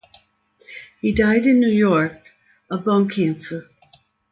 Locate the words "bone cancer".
2.85-3.69